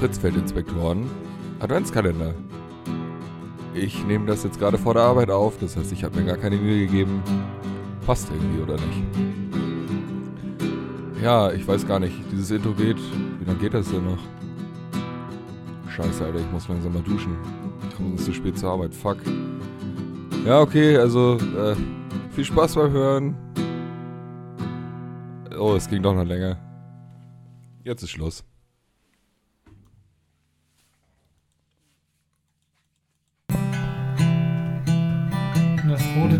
[0.00, 1.10] Fritzfeldinspektoren
[1.60, 2.34] Adventskalender.
[3.74, 6.36] Ich nehme das jetzt gerade vor der Arbeit auf, das heißt, ich habe mir gar
[6.36, 7.22] keine Mühe gegeben.
[8.06, 9.02] Passt irgendwie oder nicht?
[11.22, 12.14] Ja, ich weiß gar nicht.
[12.30, 12.96] Dieses Intro geht.
[13.40, 14.18] Wie lange geht das denn noch?
[15.90, 17.36] Scheiße, Alter, ich muss langsam mal duschen.
[17.88, 18.94] Ich komme sonst zu spät zur Arbeit.
[18.94, 19.18] Fuck.
[20.46, 21.74] Ja, okay, also äh,
[22.30, 23.36] viel Spaß beim Hören.
[25.58, 26.56] Oh, es ging doch noch länger.
[27.82, 28.47] Jetzt ist Schluss.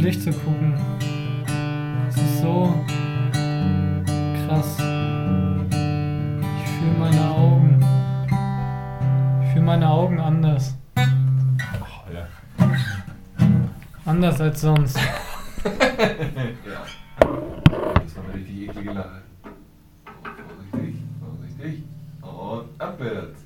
[0.08, 0.72] Licht zu gucken.
[2.06, 2.74] Das ist so
[4.46, 4.78] krass.
[4.78, 7.84] Ich fühle meine Augen.
[9.42, 10.74] Ich fühle meine Augen anders.
[14.06, 14.96] Anders als sonst.
[15.66, 15.68] ja.
[17.18, 19.20] Das war eine richtig eklige Lache.
[20.72, 21.82] Vorsichtig, vorsichtig.
[22.22, 23.44] Und abwärts.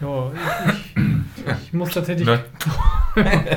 [0.00, 2.26] Jo, ich, ich, ich muss tatsächlich.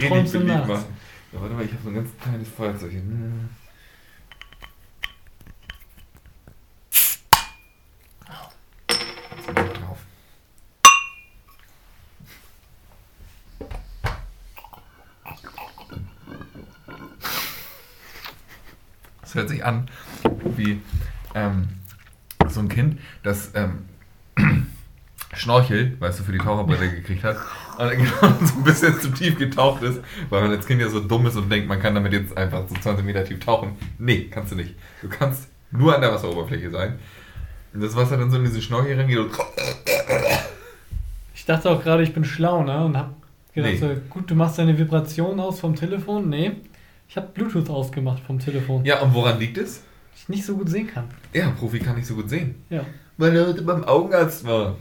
[0.00, 0.68] Davon richtig träumst du nachts.
[0.68, 0.96] machen.
[1.32, 3.02] Ja, warte mal, ich habe so ein ganz kleines Feuerzeug hier.
[9.36, 9.98] Ich drauf.
[19.20, 19.90] Das hört sich an
[20.56, 20.80] wie
[21.34, 21.68] ähm,
[22.48, 23.88] so ein Kind, das ähm,
[25.34, 27.36] Schnorchel, weißt du, für die Taucherbrille gekriegt hat.
[27.78, 30.88] Und dann genau so ein bisschen zu tief getaucht ist, weil man als Kind ja
[30.88, 33.72] so dumm ist und denkt, man kann damit jetzt einfach so 20 Meter tief tauchen.
[33.98, 34.74] Nee, kannst du nicht.
[35.02, 36.98] Du kannst nur an der Wasseroberfläche sein.
[37.72, 39.30] Und das Wasser dann so in diese Schnorchel reingeht und
[41.34, 42.84] Ich dachte auch gerade, ich bin schlau, ne?
[42.84, 43.14] Und hab
[43.54, 43.78] gedacht, Nee.
[43.78, 46.28] so, gut, du machst deine Vibration aus vom Telefon.
[46.28, 46.52] Nee,
[47.08, 48.84] ich habe Bluetooth ausgemacht vom Telefon.
[48.84, 49.82] Ja, und woran liegt es?
[50.16, 51.04] Ich nicht so gut sehen kann.
[51.32, 52.54] Ja, Profi kann nicht so gut sehen.
[52.70, 52.84] Ja.
[53.16, 54.76] Weil er heute beim Augenarzt war.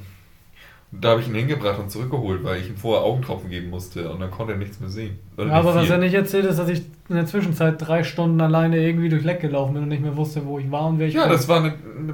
[1.02, 4.20] Da habe ich ihn hingebracht und zurückgeholt, weil ich ihm vorher Augentropfen geben musste und
[4.20, 5.18] dann konnte er nichts mehr sehen.
[5.38, 8.40] Oder Aber nicht was er nicht erzählt ist, dass ich in der Zwischenzeit drei Stunden
[8.40, 11.08] alleine irgendwie durch Leck gelaufen bin und nicht mehr wusste, wo ich war und wer
[11.08, 12.14] ich Ja, das war eine, eine.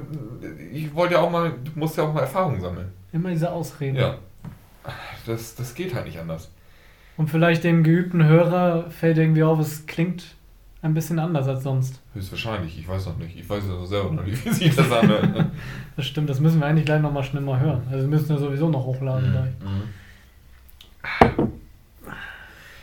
[0.72, 1.52] Ich wollte ja auch mal.
[1.64, 2.88] Du musst ja auch mal Erfahrung sammeln.
[3.12, 3.96] Immer diese Ausreden.
[3.96, 4.16] Ja.
[5.26, 6.50] Das, das geht halt nicht anders.
[7.16, 10.24] Und vielleicht dem geübten Hörer fällt irgendwie auf, es klingt
[10.82, 12.00] ein bisschen anders als sonst.
[12.14, 13.36] Höchstwahrscheinlich, ich weiß noch nicht.
[13.38, 15.46] Ich weiß ja selber noch nicht, wie sich das anhört.
[15.96, 17.82] Das stimmt, das müssen wir eigentlich gleich nochmal schnell mal hören.
[17.90, 19.50] Also wir müssen ja sowieso noch hochladen gleich.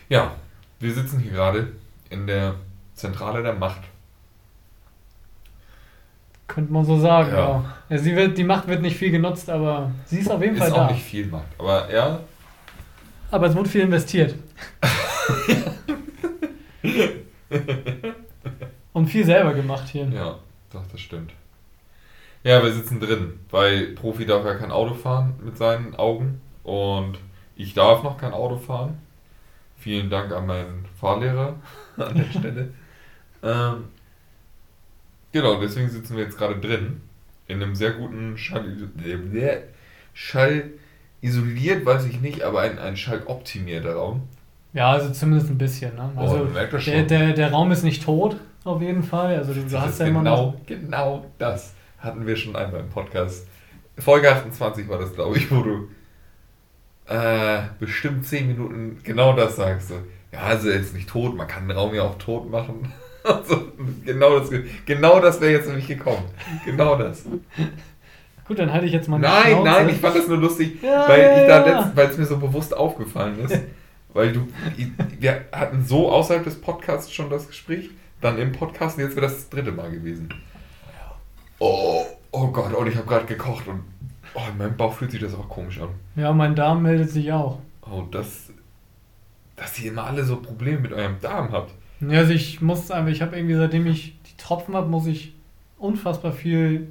[0.09, 0.31] Ja,
[0.79, 1.67] wir sitzen hier gerade
[2.11, 2.53] in der
[2.93, 3.81] Zentrale der Macht.
[6.47, 7.37] Könnte man so sagen, Ja.
[7.37, 7.63] ja.
[7.89, 7.97] ja.
[7.97, 10.71] sie wird, die Macht wird nicht viel genutzt, aber sie ist auf jeden Ist Fall
[10.73, 10.91] auch da.
[10.91, 11.47] nicht viel Macht.
[11.57, 12.19] Aber ja,
[13.31, 14.35] Aber es wurde viel investiert.
[18.93, 20.07] Und viel selber gemacht hier.
[20.07, 20.39] ja,
[20.71, 21.33] doch, das stimmt.
[22.43, 27.19] Ja, wir sitzen drin, weil Profi darf ja kein Auto fahren mit seinen Augen und
[27.55, 28.99] ich darf noch kein Auto fahren.
[29.77, 31.55] Vielen Dank an meinen Fahrlehrer
[31.97, 32.73] an der Stelle.
[33.43, 33.85] ähm,
[35.31, 37.01] genau, deswegen sitzen wir jetzt gerade drin.
[37.47, 39.57] In einem sehr guten Schall, äh,
[40.13, 40.71] Schall
[41.21, 44.27] isoliert, weiß ich nicht, aber ein, ein schalloptimierter Raum.
[44.77, 45.95] Ja, also zumindest ein bisschen.
[45.95, 46.11] Ne?
[46.15, 47.07] Oh, Also merkt das der, schon.
[47.07, 49.35] der, der Raum ist nicht tot, auf jeden Fall.
[49.35, 50.55] Also du, Das hast ja immer genau, noch.
[50.67, 53.47] genau das hatten wir schon einmal im Podcast.
[53.97, 55.87] Folge 28 war das, glaube ich, wo du
[57.11, 59.91] äh, bestimmt 10 Minuten genau das sagst.
[60.31, 62.93] Ja, also er ist nicht tot, man kann den Raum ja auch tot machen.
[63.23, 63.61] Also,
[64.05, 64.49] genau das,
[64.85, 66.23] genau das wäre jetzt nämlich gekommen.
[66.63, 67.25] Genau das.
[68.47, 69.63] Gut, dann halte ich jetzt mal Nein, Schnauze.
[69.65, 71.91] nein, ich fand das nur lustig, Ja, weil ja, ja.
[72.03, 73.59] es mir so bewusst aufgefallen ist.
[74.17, 74.47] weil du,
[75.19, 79.27] wir hatten so außerhalb des Podcasts schon das Gespräch, dann im Podcast und jetzt wäre
[79.27, 80.27] das das dritte Mal gewesen.
[81.59, 83.83] Oh, oh Gott, und ich habe gerade gekocht und
[84.33, 85.89] oh, in meinem Bauch fühlt sich das auch komisch an.
[86.15, 87.59] Ja, mein Darm meldet sich auch.
[87.81, 88.51] Oh, das,
[89.55, 91.73] dass ihr immer alle so Probleme mit eurem Darm habt.
[92.01, 95.35] Ja, also ich muss einfach, ich habe irgendwie, seitdem ich die Tropfen habe, muss ich
[95.77, 96.87] unfassbar viel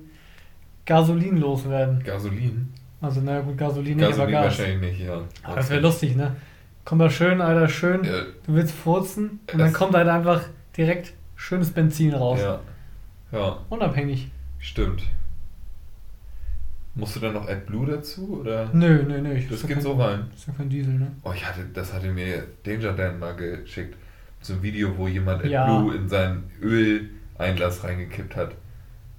[0.84, 2.02] Gasolin loswerden.
[2.04, 2.72] Gasolin?
[3.00, 4.44] Also, naja, gut, Gasolin nicht, aber Gasolin Gas.
[4.44, 5.22] wahrscheinlich nicht, ja.
[5.42, 6.36] Aber das wäre lustig, ne?
[6.86, 8.02] Kommt da schön, Alter, schön.
[8.04, 8.12] Ja,
[8.46, 10.40] Du willst furzen und dann Es- kommt halt einfach
[10.76, 12.40] direkt schönes Benzin raus.
[12.40, 12.60] ja,
[13.32, 14.30] ja, Unabhängig.
[14.58, 15.02] stimmt.
[16.94, 18.70] Musst du dann noch AdBlue dazu, oder?
[18.72, 19.34] Nö, nö, nö.
[19.34, 20.30] Ich Das ja geht kein- so rein.
[20.34, 21.08] Ist ja kein Diesel, ne?
[21.24, 23.94] Oh, ich hatte, das hatte mir Danger Dan mal geschickt.
[24.40, 25.64] So ein Video, wo jemand Ja.
[25.66, 28.52] AdBlue in seinen Öleinlass reingekippt hat.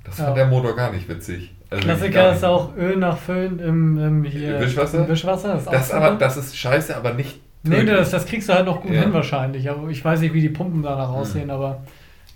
[0.06, 0.34] Das fand Ja.
[0.36, 1.54] der Motor gar nicht witzig.
[1.70, 5.04] Also Klassiker ist auch Öl nachfüllen im, im hier, Wischwasser?
[5.04, 5.54] Im Wischwasser.
[5.56, 7.42] Das, Das, aber, das ist scheiße, aber nicht.
[7.64, 9.02] Nee, das, das kriegst du halt noch gut Ja.
[9.02, 9.70] hin wahrscheinlich.
[9.70, 11.84] Aber ich weiß nicht, wie die Pumpen danach aussehen, aber.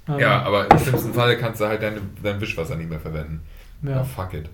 [0.07, 3.41] ähm, Ja, aber im schlimmsten Fall kannst du halt deine, dein Wischwasser nicht mehr verwenden.
[3.83, 3.91] Ja.
[3.91, 4.03] Ja.
[4.03, 4.49] fuck it.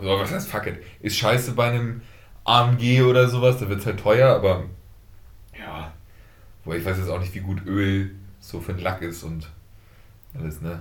[0.00, 0.76] So, was heißt fuck it?
[1.00, 2.00] Ist scheiße bei einem
[2.44, 4.64] AMG oder sowas, da wird es halt teuer, aber
[5.58, 5.92] ja.
[6.64, 8.10] Wobei ich weiß jetzt auch nicht, wie gut Öl
[8.40, 9.48] so für den Lack ist und
[10.38, 10.80] alles, ne?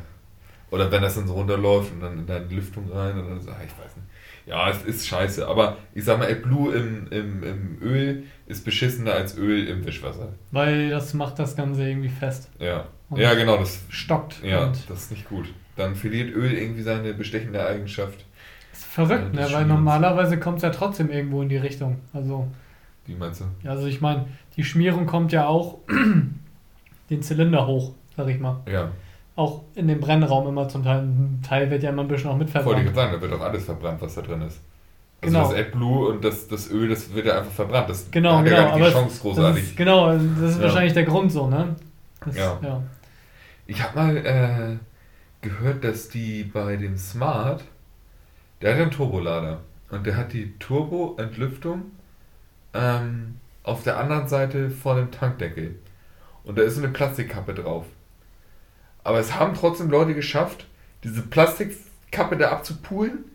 [0.73, 3.51] Oder wenn das dann so runterläuft und dann in deine Lüftung rein und dann so,
[3.51, 4.07] ah, ich weiß nicht.
[4.47, 9.13] Ja, es ist scheiße, aber ich sag mal, AdBlue im, im, im Öl ist beschissener
[9.13, 10.29] als Öl im Wischwasser.
[10.49, 12.49] Weil das macht das Ganze irgendwie fest.
[12.57, 12.87] Ja.
[13.15, 14.43] ja, genau, das stockt.
[14.43, 15.45] Ja, das ist nicht gut.
[15.75, 18.25] Dann verliert Öl irgendwie seine bestechende Eigenschaft.
[18.71, 19.53] Das ist verrückt, ja, ne?
[19.53, 21.99] Weil normalerweise kommt es ja trotzdem irgendwo in die Richtung.
[22.13, 22.47] Also.
[23.05, 23.69] Wie meinst du?
[23.69, 24.25] Also ich meine,
[24.57, 25.81] die Schmierung kommt ja auch
[27.11, 28.61] den Zylinder hoch, sag ich mal.
[28.67, 28.89] Ja.
[29.35, 30.99] Auch in dem Brennraum immer zum Teil.
[30.99, 32.77] Ein Teil wird ja immer ein bisschen auch mitverbrannt.
[32.77, 34.61] Wollte ich sagen, da wird auch alles verbrannt, was da drin ist.
[35.21, 35.49] Also genau.
[35.49, 37.89] das AdBlue und das, das Öl, das wird ja einfach verbrannt.
[37.89, 39.63] Das genau, hat genau, ja gar nicht die Chance großartig.
[39.63, 40.63] Ist, genau, das ist ja.
[40.63, 41.75] wahrscheinlich der Grund so, ne?
[42.25, 42.59] Das, ja.
[42.61, 42.83] ja.
[43.65, 44.77] Ich habe mal äh,
[45.41, 47.63] gehört, dass die bei dem Smart,
[48.61, 51.83] der hat einen Turbolader und der hat die Turbo-Entlüftung
[52.73, 55.75] ähm, auf der anderen Seite vor dem Tankdeckel.
[56.43, 57.85] Und da ist eine Plastikkappe drauf.
[59.03, 60.67] Aber es haben trotzdem Leute geschafft,
[61.03, 63.25] diese Plastikkappe da abzupulen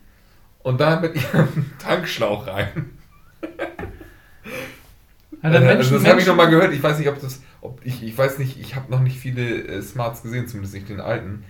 [0.61, 2.91] und dann mit ihrem Tankschlauch rein.
[5.41, 6.73] Also, also das habe ich noch mal gehört.
[6.73, 9.63] Ich weiß nicht, ob das, ob ich, ich weiß nicht, ich habe noch nicht viele
[9.69, 11.45] äh, Smarts gesehen, zumindest nicht den alten.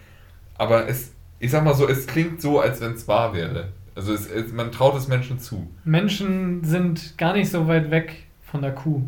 [0.58, 3.68] Aber es, ich sag mal so, es klingt so, als wenn es wahr wäre.
[3.94, 5.68] Also es, es, man traut es Menschen zu.
[5.84, 9.02] Menschen sind gar nicht so weit weg von der Kuh.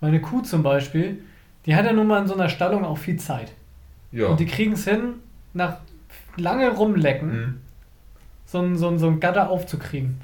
[0.00, 1.22] Meine Kuh zum Beispiel,
[1.66, 3.52] die hat ja nun mal in so einer Stallung auch viel Zeit.
[4.12, 4.28] Ja.
[4.28, 5.14] Und die kriegen es hin,
[5.52, 5.78] nach
[6.36, 7.60] lange rumlecken, mhm.
[8.46, 10.20] so, ein, so, ein, so ein Gatter aufzukriegen.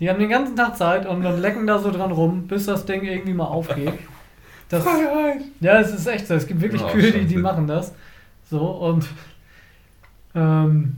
[0.00, 2.84] Die haben den ganzen Tag Zeit und dann lecken da so dran rum, bis das
[2.84, 3.94] Ding irgendwie mal aufgeht.
[4.68, 5.42] Das, Freiheit!
[5.60, 6.32] Ja, es ist echt so.
[6.32, 7.92] Es gibt wirklich oh, Kühe, die, die machen das.
[8.48, 9.06] So, und
[10.34, 10.96] ähm,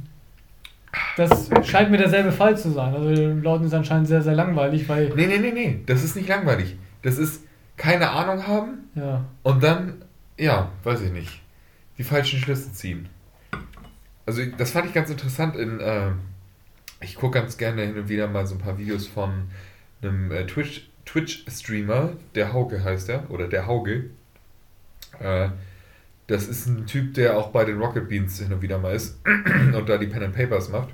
[1.17, 2.95] das scheint mir derselbe Fall zu sein.
[2.95, 5.09] Also den Leuten ist anscheinend sehr, sehr langweilig, weil.
[5.17, 5.81] Nee, nee, nee, nee.
[5.87, 6.77] Das ist nicht langweilig.
[7.03, 7.43] Das ist
[7.77, 8.89] keine Ahnung haben.
[8.95, 9.25] Ja.
[9.43, 9.95] Und dann,
[10.39, 11.44] ja, weiß ich nicht
[11.99, 13.09] die falschen Schlüsse ziehen.
[14.27, 16.11] Also das fand ich ganz interessant in, äh,
[17.01, 19.49] ich gucke ganz gerne hin und wieder mal so ein paar Videos von
[20.03, 24.11] einem äh, Twitch, Twitch-Streamer, der Hauge heißt er, oder der Hauge.
[25.19, 25.51] Äh,
[26.27, 29.19] das ist ein Typ, der auch bei den Rocket Beans hin und wieder mal ist
[29.75, 30.89] und da die Pen and Papers macht.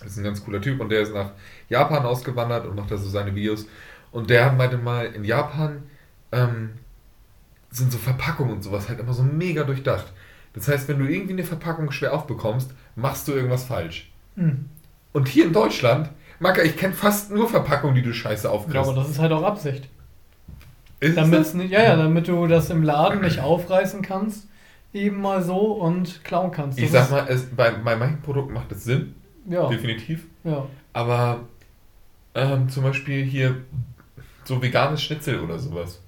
[0.00, 1.32] Das ist ein ganz cooler Typ und der ist nach
[1.68, 3.66] Japan ausgewandert und macht da so seine Videos.
[4.10, 5.84] Und der meinte mal, in Japan
[6.32, 6.70] ähm,
[7.70, 10.12] sind so Verpackungen und sowas halt immer so mega durchdacht.
[10.52, 14.10] Das heißt, wenn du irgendwie eine Verpackung schwer aufbekommst, machst du irgendwas falsch.
[14.36, 14.68] Mhm.
[15.12, 18.74] Und hier in Deutschland, Maka, ich kenne fast nur Verpackungen, die du scheiße aufkriegst.
[18.74, 19.88] Ja, aber das ist halt auch Absicht.
[20.98, 24.48] Ist damit nicht, ja, ja, damit du das im Laden nicht aufreißen kannst,
[24.92, 26.78] eben mal so und klauen kannst.
[26.78, 29.14] Das ich sag mal, es, bei, bei manchen Produkten macht es Sinn.
[29.48, 29.68] Ja.
[29.68, 30.26] Definitiv.
[30.44, 30.66] Ja.
[30.92, 31.40] Aber
[32.34, 33.56] ähm, zum Beispiel hier
[34.44, 36.00] so veganes Schnitzel oder sowas.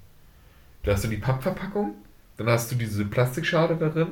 [0.83, 1.95] Da hast du die Pappverpackung,
[2.37, 4.07] dann hast du diese Plastikschale darin.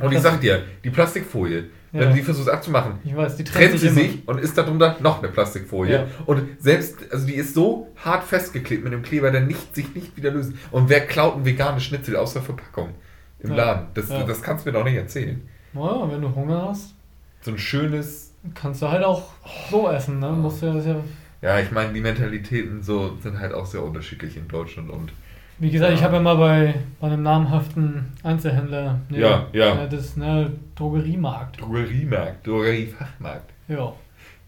[0.00, 2.00] Und ich sag dir, die Plastikfolie, ja.
[2.00, 4.96] wenn du die versuchst abzumachen, ich weiß, die trennt, trennt sie sich und ist darunter
[5.00, 5.94] noch eine Plastikfolie.
[5.94, 6.06] Ja.
[6.26, 10.16] Und selbst, also die ist so hart festgeklebt mit dem Kleber, der nicht, sich nicht
[10.16, 10.52] wieder löst.
[10.72, 12.94] Und wer klaut ein veganes Schnitzel aus der Verpackung
[13.40, 13.56] im ja.
[13.56, 13.86] Laden?
[13.94, 15.40] Das, das kannst du mir doch nicht erzählen.
[15.72, 16.94] Ja, wenn du Hunger hast.
[17.42, 18.32] So ein schönes.
[18.54, 19.30] Kannst du halt auch
[19.70, 20.30] so essen, ne?
[20.30, 21.02] Musst du ja,
[21.42, 25.12] ja, ich meine, die Mentalitäten so sind halt auch sehr unterschiedlich in Deutschland und
[25.58, 25.98] wie gesagt, ja.
[25.98, 29.86] ich habe ja mal bei, bei einem namhaften Einzelhändler, ne, ja, ja.
[29.86, 31.60] das ne, Drogeriemarkt.
[31.60, 33.50] Drogeriemarkt, Drogeriefachmarkt.
[33.68, 33.92] Ja,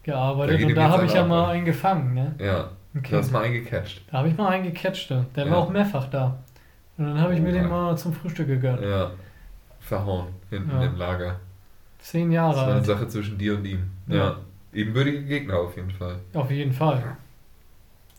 [0.03, 2.13] gearbeitet da und da habe ich ja mal einen gefangen.
[2.13, 2.35] Ne?
[2.39, 3.11] Ja, okay.
[3.11, 4.01] du hast mal einen gecatcht.
[4.11, 5.51] Da habe ich mal einen gecatcht, der ja.
[5.51, 6.37] war auch mehrfach da.
[6.97, 8.81] Und dann habe ich oh, mir den mal zum Frühstück gegönnt.
[8.81, 9.11] Ja,
[9.79, 10.83] verhauen, hinten ja.
[10.83, 11.39] im Lager.
[11.99, 13.89] Zehn Jahre Das war eine Sache zwischen dir und ihm.
[14.07, 14.15] Ja.
[14.15, 14.37] ja.
[14.73, 16.19] Ebenbürtige Gegner auf jeden Fall.
[16.33, 17.17] Auf jeden Fall.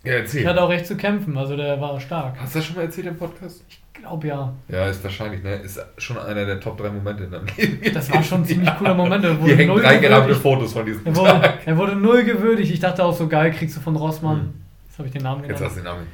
[0.02, 0.40] Ja, erzähl.
[0.40, 2.36] Ich hatte auch recht zu kämpfen, also der war stark.
[2.40, 3.62] Hast du das schon mal erzählt im Podcast?
[3.68, 4.52] Ich glaube ja.
[4.68, 5.56] Ja, ist wahrscheinlich, ne?
[5.56, 7.94] Ist schon einer der Top 3 Momente in deinem Leben.
[7.94, 9.26] Das war schon ein ziemlich cooler Moment.
[9.44, 11.66] Hier hängen drei Fotos von diesem er wurde, Tag.
[11.66, 12.72] Er wurde null gewürdigt.
[12.72, 14.40] Ich dachte auch so geil, kriegst du von Rossmann.
[14.40, 14.54] Hm.
[14.86, 15.60] Jetzt habe ich den Namen genannt.
[15.60, 16.06] Jetzt hast du den Namen.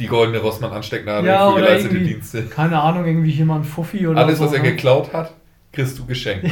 [0.00, 2.46] Die goldene Rossmann-Anstecknadel ja, für geleistete Dienste.
[2.46, 4.46] Keine Ahnung, irgendwie jemand Fuffi oder Alles, so.
[4.46, 4.70] was er ne?
[4.70, 5.34] geklaut hat,
[5.72, 6.50] kriegst du geschenkt.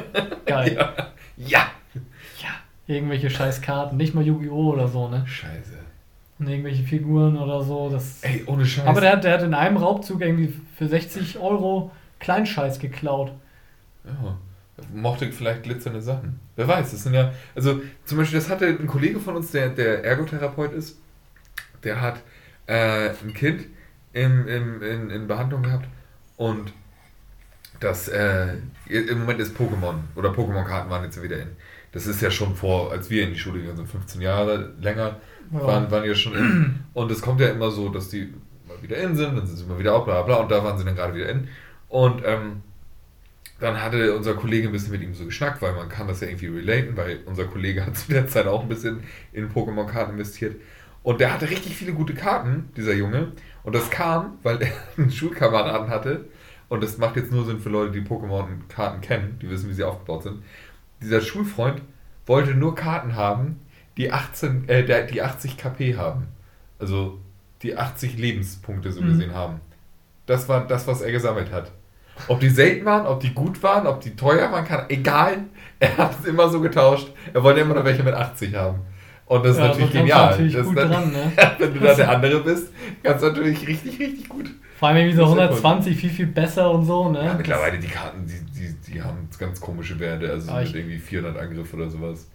[0.46, 0.76] geil.
[0.76, 0.94] Ja.
[1.36, 1.66] ja.
[2.38, 2.48] Ja.
[2.86, 3.96] Irgendwelche scheiß Karten.
[3.96, 4.74] Nicht mal Yu-Gi-Oh!
[4.74, 5.24] oder so, ne?
[5.26, 5.80] Scheiße
[6.40, 7.90] und irgendwelche Figuren oder so.
[7.90, 8.86] Das Ey, ohne Scheiß.
[8.86, 13.32] Aber der hat, der hat in einem Raubzug irgendwie für 60 Euro Kleinscheiß geklaut.
[14.04, 14.38] Ja.
[14.94, 16.40] Mochte vielleicht glitzernde Sachen.
[16.56, 17.32] Wer weiß, das sind ja.
[17.54, 20.98] Also zum Beispiel, das hatte ein Kollege von uns, der, der Ergotherapeut ist,
[21.84, 22.20] der hat
[22.66, 23.66] äh, ein Kind
[24.14, 25.86] im, im, in, in Behandlung gehabt
[26.38, 26.72] und
[27.78, 28.54] das äh,
[28.86, 31.48] im Moment ist Pokémon oder Pokémon-Karten waren jetzt wieder in.
[31.92, 35.20] Das ist ja schon vor, als wir in die Schule gegangen sind, 15 Jahre länger,
[35.52, 35.66] ja.
[35.66, 36.80] waren, waren ja schon in.
[36.94, 38.32] Und es kommt ja immer so, dass die
[38.68, 40.78] mal wieder in sind, dann sind sie mal wieder out, bla bla, und da waren
[40.78, 41.48] sie dann gerade wieder in.
[41.88, 42.62] Und ähm,
[43.58, 46.28] dann hatte unser Kollege ein bisschen mit ihm so geschnackt, weil man kann das ja
[46.28, 49.00] irgendwie relaten, weil unser Kollege hat zu der Zeit auch ein bisschen
[49.32, 50.56] in Pokémon-Karten investiert.
[51.02, 53.32] Und der hatte richtig viele gute Karten, dieser Junge.
[53.62, 56.26] Und das kam, weil er einen Schulkameraden hatte.
[56.68, 59.84] Und das macht jetzt nur Sinn für Leute, die Pokémon-Karten kennen, die wissen, wie sie
[59.84, 60.42] aufgebaut sind.
[61.02, 61.82] Dieser Schulfreund
[62.26, 63.60] wollte nur Karten haben,
[63.96, 66.28] die, 18, äh, die 80 KP haben.
[66.78, 67.18] Also
[67.62, 69.08] die 80 Lebenspunkte so mhm.
[69.08, 69.60] gesehen haben.
[70.26, 71.72] Das war das, was er gesammelt hat.
[72.28, 75.44] Ob die selten waren, ob die gut waren, ob die teuer waren, kann, egal.
[75.82, 77.08] Er hat es immer so getauscht.
[77.32, 78.80] Er wollte immer noch welche mit 80 haben.
[79.24, 80.30] Und das ist ja, natürlich genial.
[80.30, 81.32] Natürlich das dran, ne?
[81.58, 82.68] wenn du da der andere bist,
[83.02, 84.50] kannst du natürlich richtig, richtig gut.
[84.80, 87.22] Vor allem irgendwie so 120 viel, viel besser und so, ne?
[87.22, 90.96] Ja, mittlerweile die Karten, die, die, die haben ganz komische Werte, also ah, mit irgendwie
[90.96, 92.30] 400 Angriff oder sowas.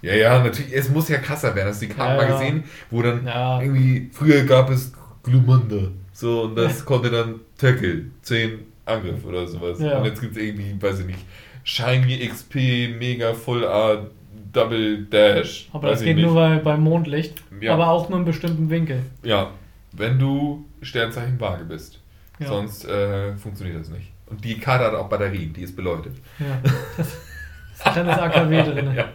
[0.00, 1.68] Ja, ja, natürlich, es muss ja krasser werden.
[1.68, 3.60] Hast du die Karten ja, mal gesehen, wo dann ja.
[3.60, 9.78] irgendwie, früher gab es Glumanda, so, und das konnte dann Tackle, 10 Angriff oder sowas.
[9.78, 11.18] Und jetzt gibt es irgendwie, weiß ich nicht,
[11.64, 14.10] Shiny XP, Mega Full Art,
[14.54, 15.68] Double Dash.
[15.74, 16.24] Aber das geht nicht.
[16.24, 17.74] nur bei, beim Mondlicht, ja.
[17.74, 19.02] aber auch nur in bestimmten Winkel.
[19.22, 19.50] Ja,
[19.96, 22.00] wenn du Sternzeichen Waage bist.
[22.38, 22.48] Ja.
[22.48, 24.12] Sonst äh, funktioniert das nicht.
[24.26, 26.16] Und die Karte hat auch Batterien, die ist beleuchtet.
[26.38, 26.58] Ja,
[26.96, 28.94] das ist ein kleines AKW drin.
[28.94, 29.08] Ja.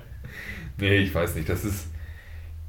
[0.77, 1.87] Nee, ich weiß nicht, das ist.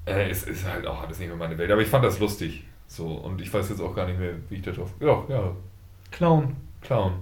[0.06, 1.70] Äh, es ist halt auch alles nicht mehr meine Welt.
[1.70, 2.64] Aber ich fand das lustig.
[2.86, 4.92] So, und ich weiß jetzt auch gar nicht mehr, wie ich da drauf.
[4.98, 5.54] Ja, ja.
[6.10, 6.56] Clown.
[6.80, 7.12] Clown.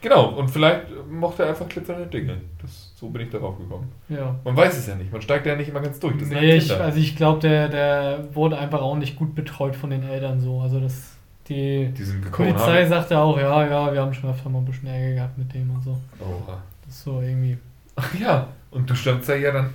[0.00, 2.40] Genau, und vielleicht mochte er einfach glitzernde Dinge.
[2.62, 3.92] Das, so bin ich darauf gekommen.
[4.08, 4.34] Ja.
[4.44, 6.16] Man weiß es ja nicht, man steigt ja nicht immer ganz durch.
[6.16, 9.90] Das nee, ich, also ich glaube, der, der wurde einfach auch nicht gut betreut von
[9.90, 10.60] den Eltern so.
[10.60, 11.16] Also das,
[11.48, 11.92] die
[12.32, 12.88] Polizei haben.
[12.88, 15.70] sagte auch, ja, ja, wir haben schon öfter mal ein bisschen Ärger gehabt mit dem
[15.70, 15.98] und so.
[16.18, 16.62] Oha.
[16.86, 17.58] Das ist so irgendwie.
[17.96, 19.70] Ach ja, und du standst da ja dann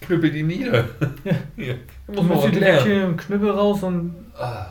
[0.00, 0.84] knüppel die nieder.
[1.24, 1.32] Ja.
[1.56, 1.74] ja.
[2.06, 4.66] Du musst direkt hier Knüppel raus und ah.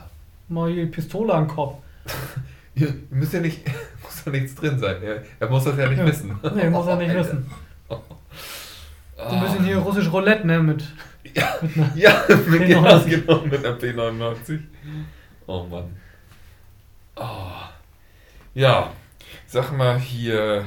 [0.48, 1.76] mal hier die Pistole an den Kopf.
[2.74, 3.74] Ihr müsst ja nicht, muss
[4.32, 5.02] ja nichts drin sein.
[5.02, 6.06] Er, er muss das ja nicht ja.
[6.06, 6.38] wissen.
[6.54, 7.20] Nee, muss er nicht Alter.
[7.20, 7.50] wissen.
[7.88, 10.60] So ein bisschen hier russisch Roulette, ne?
[10.60, 10.84] Mit,
[11.34, 14.60] ja, mit einer ja, mit, genau, genau, mit einer P99.
[15.46, 15.96] Oh Mann.
[17.16, 17.24] Oh.
[18.54, 18.92] Ja,
[19.46, 20.64] sag mal hier.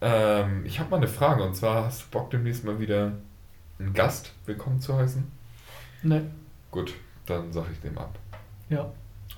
[0.00, 3.12] Ähm, ich habe mal eine Frage und zwar hast du Bock demnächst mal wieder
[3.78, 5.30] einen Gast willkommen zu heißen?
[6.02, 6.30] Ne.
[6.70, 6.94] Gut,
[7.26, 8.18] dann sag ich dem ab.
[8.68, 8.90] Ja.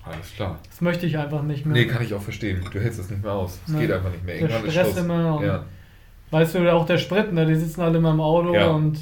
[0.05, 0.59] Alles klar.
[0.69, 1.73] Das möchte ich einfach nicht mehr.
[1.73, 2.63] Nee, kann ich auch verstehen.
[2.71, 3.59] Du hältst das nicht mehr aus.
[3.67, 4.35] Es geht einfach nicht mehr.
[4.35, 5.43] Irgendwann der Stress ist immer.
[5.43, 5.65] Ja.
[6.31, 7.45] Weißt du, auch der Sprit, ne?
[7.45, 8.67] die sitzen alle immer im Auto ja.
[8.67, 8.99] und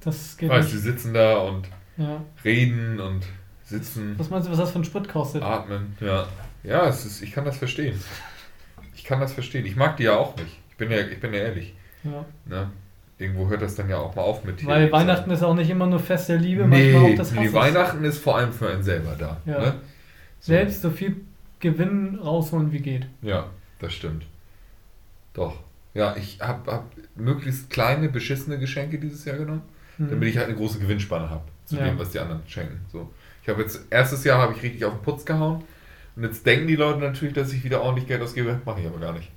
[0.00, 0.74] das geht weißt, nicht.
[0.74, 2.22] die sitzen da und ja.
[2.44, 3.24] reden und
[3.64, 4.14] sitzen.
[4.18, 5.42] Was meinst du, was das für ein Sprit kostet?
[5.42, 6.26] Atmen, ja.
[6.64, 8.00] Ja, es ist, ich kann das verstehen.
[8.94, 9.66] Ich kann das verstehen.
[9.66, 10.58] Ich mag die ja auch nicht.
[10.70, 11.74] Ich bin ja, ich bin ja ehrlich.
[12.04, 12.24] Ja.
[12.46, 12.70] Ne?
[13.18, 14.66] Irgendwo hört das dann ja auch mal auf mit dir.
[14.66, 17.38] Weil Weihnachten ist auch nicht immer nur Fest der Liebe, nee, manchmal auch das Hass
[17.38, 19.36] nee, Weihnachten ist vor allem für einen selber da.
[19.44, 19.58] Ja.
[19.58, 19.74] Ne?
[20.42, 21.16] Selbst so viel
[21.60, 23.06] Gewinn rausholen wie geht.
[23.22, 24.26] Ja, das stimmt.
[25.32, 25.56] Doch.
[25.94, 29.62] Ja, ich habe hab möglichst kleine, beschissene Geschenke dieses Jahr genommen,
[29.98, 30.10] mhm.
[30.10, 31.84] damit ich halt eine große Gewinnspanne habe zu ja.
[31.84, 32.80] dem, was die anderen schenken.
[32.90, 33.10] So.
[33.42, 35.62] Ich habe jetzt, erstes Jahr habe ich richtig auf den Putz gehauen
[36.16, 38.98] und jetzt denken die Leute natürlich, dass ich wieder ordentlich Geld ausgebe, mache ich aber
[38.98, 39.30] gar nicht.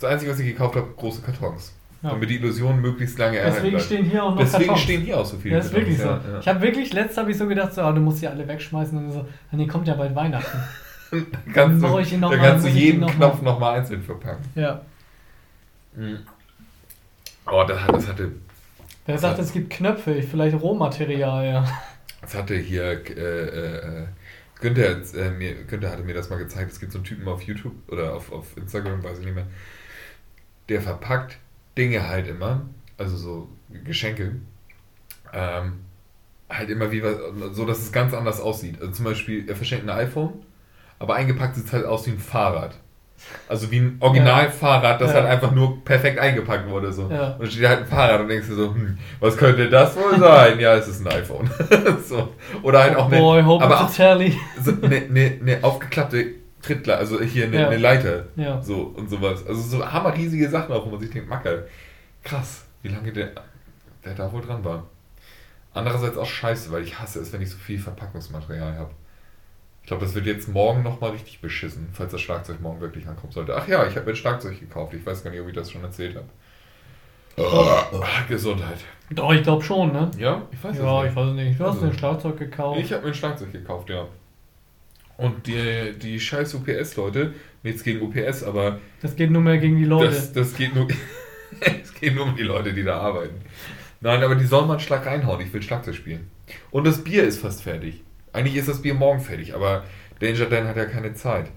[0.00, 1.74] Das Einzige, was ich gekauft habe, große Kartons.
[2.04, 2.10] Ja.
[2.10, 3.86] Damit die Illusion möglichst lange erhalten Deswegen bleibt.
[3.86, 4.80] stehen hier auch noch Deswegen Kartons.
[4.82, 5.54] stehen hier auch so viele.
[5.54, 6.04] Ja, das ist wirklich so.
[6.04, 6.38] Ja, ja.
[6.38, 8.98] Ich habe wirklich, letztes habe ich so gedacht, so, oh, du musst sie alle wegschmeißen
[8.98, 10.58] und so, ah, nee, kommt ja bald Weihnachten.
[11.54, 14.44] kannst dann du, dann kannst du jeden noch Knopf nochmal einzeln verpacken.
[14.54, 14.82] Ja.
[15.96, 16.18] Mhm.
[17.50, 18.32] Oh, das, das hatte...
[19.06, 21.64] Wer sagt, es gibt Knöpfe, vielleicht Rohmaterial, ja.
[22.20, 23.00] Das hatte hier...
[23.16, 24.06] Äh, äh,
[24.60, 26.70] Günther, äh, mir, Günther hatte mir das mal gezeigt.
[26.70, 29.46] Es gibt so einen Typen auf YouTube oder auf, auf Instagram, weiß ich nicht mehr.
[30.68, 31.38] Der verpackt
[31.76, 32.62] Dinge halt immer,
[32.98, 33.48] also so
[33.84, 34.36] Geschenke,
[35.32, 35.80] ähm,
[36.48, 37.02] halt immer wie
[37.52, 38.80] so, dass es ganz anders aussieht.
[38.80, 40.32] Also zum Beispiel, er verschenkt ein iPhone,
[40.98, 42.76] aber eingepackt sieht es halt aus wie ein Fahrrad.
[43.48, 45.20] Also wie ein Originalfahrrad, das ja.
[45.20, 46.92] halt einfach nur perfekt eingepackt wurde.
[46.92, 47.08] So.
[47.10, 47.32] Ja.
[47.32, 50.18] Und dann steht halt ein Fahrrad und denkst du so, hm, was könnte das wohl
[50.18, 50.58] sein?
[50.58, 51.48] ja, es ist ein iPhone.
[52.06, 52.34] so.
[52.62, 57.46] Oder halt auch eine, oh aber auch, so eine, eine, eine aufgeklappte Trittleiter, also hier
[57.46, 57.68] eine, ja.
[57.68, 58.26] eine Leiter.
[58.36, 58.62] Ja.
[58.62, 59.46] So und sowas.
[59.46, 61.68] Also so hammerriesige Sachen auch, wo man sich denkt, Macke,
[62.22, 63.32] krass, wie lange der,
[64.04, 64.86] der da wohl dran war.
[65.72, 68.90] Andererseits auch scheiße, weil ich hasse es, wenn ich so viel Verpackungsmaterial habe.
[69.82, 73.32] Ich glaube, das wird jetzt morgen nochmal richtig beschissen, falls das Schlagzeug morgen wirklich ankommen
[73.32, 73.54] sollte.
[73.54, 74.94] Ach ja, ich habe ein Schlagzeug gekauft.
[74.94, 76.28] Ich weiß gar nicht, ob ich das schon erzählt habe.
[77.36, 78.78] Oh, Gesundheit.
[79.10, 80.10] Doch, ich glaube schon, ne?
[80.16, 81.10] Ja, ich weiß ja, nicht.
[81.10, 81.60] ich weiß nicht.
[81.60, 82.80] Du hast also, ein Schlagzeug gekauft.
[82.80, 84.06] Ich habe mir ein Schlagzeug gekauft, ja.
[85.16, 88.80] Und die, die scheiß UPS-Leute, nichts gegen UPS, aber.
[89.00, 90.12] Das geht nur mehr gegen die Leute.
[90.12, 90.88] Das, das geht nur.
[91.60, 93.36] es geht nur um die Leute, die da arbeiten.
[94.00, 95.40] Nein, aber die sollen mal einen Schlag reinhauen.
[95.40, 96.30] Ich will Schlagzeug spielen.
[96.70, 98.02] Und das Bier ist fast fertig.
[98.32, 99.84] Eigentlich ist das Bier morgen fertig, aber
[100.20, 101.50] Danger Dan hat ja keine Zeit.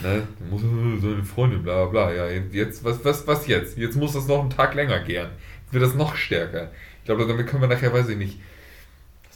[0.00, 0.22] Ne?
[0.50, 2.12] Muss seine Freundin, bla bla.
[2.12, 3.78] Ja, jetzt, was, was, was jetzt?
[3.78, 5.30] Jetzt muss das noch einen Tag länger gären.
[5.64, 6.70] Jetzt wird das noch stärker.
[6.98, 8.38] Ich glaube, damit können wir nachher, weiß ich nicht.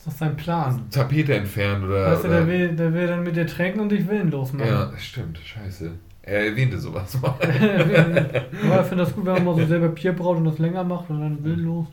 [0.08, 0.86] Ist sein Plan.
[0.90, 2.12] Tapete entfernen oder.
[2.12, 4.68] Weißt du, der will, der will dann mit dir trinken und dich willenlos machen.
[4.68, 5.38] Ja, stimmt.
[5.38, 5.90] Scheiße.
[6.22, 7.34] Er erwähnte sowas mal.
[7.40, 10.84] Aber ich finde das gut, wenn man mal so selber Bier braut und das länger
[10.84, 11.86] macht und dann willenlos.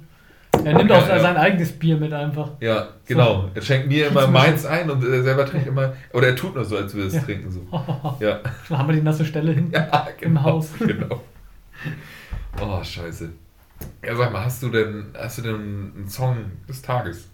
[0.64, 2.52] Er nimmt auch ja, sein eigenes Bier mit einfach.
[2.60, 3.44] Ja, genau.
[3.44, 3.50] So.
[3.54, 5.94] Er schenkt mir immer meins ein und er selber trinkt immer.
[6.14, 7.22] Oder er tut nur so, als würde er es ja.
[7.22, 7.52] trinken.
[7.52, 7.62] So.
[8.20, 8.40] Ja.
[8.70, 10.70] Dann haben wir die nasse Stelle hin ja, genau, im Haus.
[10.80, 11.22] Genau.
[12.62, 13.30] Oh, scheiße.
[14.04, 17.30] Ja, sag mal, hast du denn, hast du denn einen Song des Tages?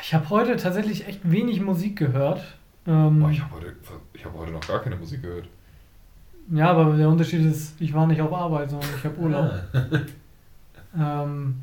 [0.00, 2.42] Ich habe heute tatsächlich echt wenig Musik gehört.
[2.86, 3.74] Ähm, oh, ich habe heute,
[4.24, 5.48] hab heute noch gar keine Musik gehört.
[6.50, 9.50] Ja, aber der Unterschied ist, ich war nicht auf Arbeit, sondern ich habe Urlaub.
[10.96, 11.62] Ähm,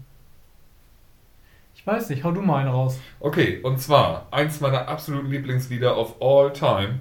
[1.74, 3.00] ich weiß nicht, hau du mal einen raus.
[3.20, 7.00] Okay, und zwar eins meiner absoluten Lieblingslieder of all time.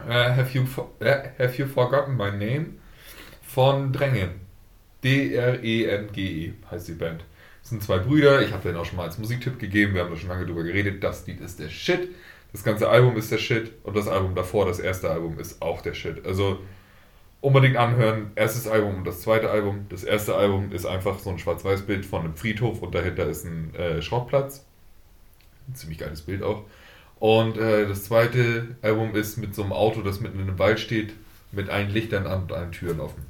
[0.00, 1.04] Uh, have, you uh,
[1.38, 2.74] have You Forgotten My Name?
[3.42, 4.30] Von Drängen.
[5.02, 7.24] D-R-E-N-G-E -E heißt die Band.
[7.70, 10.16] Sind zwei Brüder, ich habe den auch schon mal als Musiktipp gegeben, wir haben da
[10.16, 11.04] schon lange drüber geredet.
[11.04, 12.08] Das Lied ist der Shit.
[12.50, 15.80] Das ganze Album ist der Shit und das Album davor, das erste Album, ist auch
[15.80, 16.26] der Shit.
[16.26, 16.58] Also
[17.40, 18.32] unbedingt anhören.
[18.34, 19.86] Erstes Album und das zweite Album.
[19.88, 23.72] Das erste Album ist einfach so ein Schwarz-Weiß-Bild von einem Friedhof und dahinter ist ein
[23.76, 24.64] äh, Schrottplatz.
[25.68, 26.64] Ein ziemlich geiles Bild auch.
[27.20, 30.80] Und äh, das zweite Album ist mit so einem Auto, das mitten in einem Wald
[30.80, 31.12] steht,
[31.52, 33.24] mit allen Lichtern an und allen Türen offen.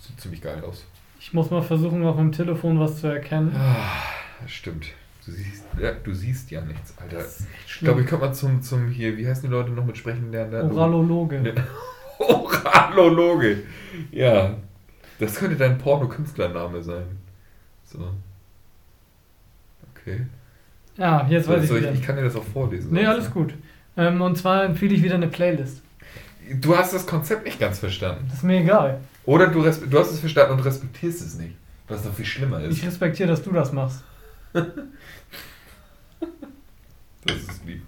[0.00, 0.84] Sieht ziemlich geil aus.
[1.26, 3.52] Ich muss mal versuchen, auf dem Telefon was zu erkennen.
[3.52, 4.86] Ah, stimmt.
[5.24, 7.18] Du siehst, ja, du siehst ja nichts, Alter.
[7.66, 10.30] Ich glaube, ich komme mal zum, zum hier, wie heißen die Leute noch mit Sprechen
[10.30, 10.70] lernen?
[10.70, 11.40] Oralologe.
[11.40, 11.52] Ne.
[12.20, 13.64] Oralologe.
[14.12, 14.54] Ja.
[15.18, 17.18] Das könnte dein Porno-Künstlername sein.
[17.82, 18.08] So.
[19.96, 20.26] Okay.
[20.96, 21.94] Ja, jetzt weiß also, ich, ich.
[21.94, 22.92] Ich kann dir das auch vorlesen.
[22.92, 23.52] Nee, alles gut.
[23.96, 25.82] Ähm, und zwar empfehle ich wieder eine Playlist.
[26.60, 28.26] Du hast das Konzept nicht ganz verstanden.
[28.28, 29.00] Das ist mir egal.
[29.26, 31.56] Oder du, du hast es verstanden und respektierst es nicht.
[31.88, 32.78] Was noch viel schlimmer ist.
[32.78, 34.02] Ich respektiere, dass du das machst.
[34.52, 34.72] das
[37.26, 37.82] ist lieb.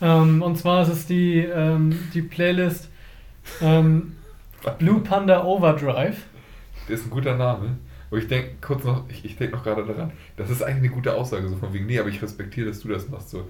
[0.00, 2.88] Ähm, und zwar ist es die, ähm, die Playlist
[3.60, 4.16] ähm,
[4.78, 6.18] Blue Panda Overdrive.
[6.88, 7.78] Das ist ein guter Name.
[8.10, 10.88] Wo ich denke, kurz noch, ich, ich denke noch gerade daran, das ist eigentlich eine
[10.88, 13.28] gute Aussage, so von wegen, nee, aber ich respektiere, dass du das machst.
[13.28, 13.48] So.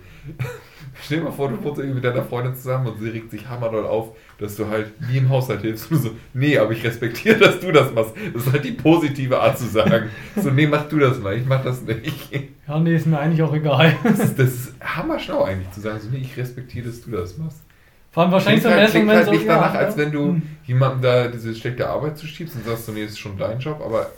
[1.04, 3.48] Stell dir mal vor, du wohnst irgendwie mit deiner Freundin zusammen und sie regt sich
[3.48, 5.92] hammerdoll auf, dass du halt nie im Haushalt hilfst.
[5.92, 8.14] Und so, nee, aber ich respektiere, dass du das machst.
[8.34, 10.10] Das ist halt die positive Art zu sagen.
[10.36, 12.30] So, nee, mach du das mal, ich mach das nicht.
[12.68, 13.96] Ja, nee, ist mir eigentlich auch egal.
[14.04, 17.38] Das ist, das ist hammerschlau eigentlich zu sagen, so, nee, ich respektiere, dass du das
[17.38, 17.62] machst.
[18.10, 20.12] Vor allem wahrscheinlich so im halt- ersten Moment halt so, nicht ja, danach, als wenn
[20.12, 20.42] du hm.
[20.64, 23.80] jemandem da diese schlechte Arbeit zuschiebst und sagst, so, nee, das ist schon dein Job,
[23.82, 24.10] aber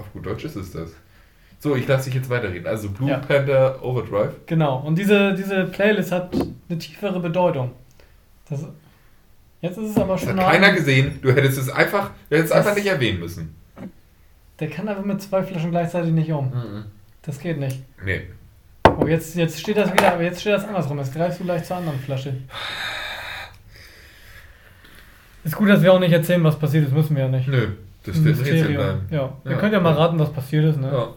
[0.00, 0.90] auf gut Deutsch ist es das.
[1.58, 2.66] So, ich lasse dich jetzt weiterreden.
[2.66, 3.18] Also Blue ja.
[3.18, 4.34] Panda Overdrive.
[4.46, 7.72] Genau, und diese, diese Playlist hat eine tiefere Bedeutung.
[8.48, 8.64] Das,
[9.60, 10.36] jetzt ist es aber schon.
[10.36, 11.18] Das hat keiner gesehen.
[11.20, 13.54] Du hättest es einfach, du hättest einfach nicht erwähnen müssen.
[14.58, 16.46] Der kann einfach mit zwei Flaschen gleichzeitig nicht um.
[16.46, 16.84] Mhm.
[17.22, 17.82] Das geht nicht.
[18.04, 18.22] Nee.
[18.98, 20.98] Oh, jetzt, jetzt steht das wieder, aber jetzt steht das andersrum.
[20.98, 22.34] Jetzt greifst du gleich zur anderen Flasche.
[25.44, 27.48] Ist gut, dass wir auch nicht erzählen, was passiert ist, müssen wir ja nicht.
[27.48, 27.68] Nö.
[28.04, 29.00] Das wird Rätsel bleiben.
[29.10, 29.32] Ja.
[29.44, 30.90] Ihr könnt ja mal raten, was passiert ist, ne?
[30.92, 31.08] Ja.